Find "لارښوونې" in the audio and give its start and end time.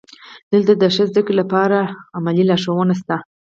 2.49-2.95